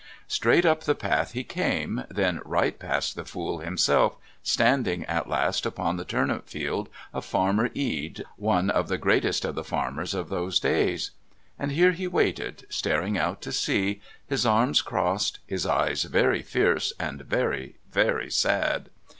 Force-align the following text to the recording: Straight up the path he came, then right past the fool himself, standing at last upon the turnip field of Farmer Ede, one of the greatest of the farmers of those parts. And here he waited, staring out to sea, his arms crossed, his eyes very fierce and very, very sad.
Straight 0.27 0.65
up 0.65 0.85
the 0.85 0.95
path 0.95 1.33
he 1.33 1.43
came, 1.43 2.05
then 2.09 2.41
right 2.43 2.79
past 2.79 3.15
the 3.15 3.23
fool 3.23 3.59
himself, 3.59 4.17
standing 4.41 5.05
at 5.05 5.29
last 5.29 5.63
upon 5.63 5.95
the 5.95 6.03
turnip 6.03 6.47
field 6.49 6.89
of 7.13 7.23
Farmer 7.23 7.69
Ede, 7.75 8.23
one 8.35 8.71
of 8.71 8.87
the 8.87 8.97
greatest 8.97 9.45
of 9.45 9.53
the 9.53 9.63
farmers 9.63 10.15
of 10.15 10.29
those 10.29 10.59
parts. 10.59 11.11
And 11.59 11.71
here 11.71 11.91
he 11.91 12.07
waited, 12.07 12.65
staring 12.67 13.15
out 13.15 13.43
to 13.43 13.51
sea, 13.51 14.01
his 14.25 14.43
arms 14.43 14.81
crossed, 14.81 15.37
his 15.45 15.67
eyes 15.67 16.01
very 16.01 16.41
fierce 16.41 16.91
and 16.99 17.21
very, 17.21 17.75
very 17.91 18.31
sad. 18.31 18.89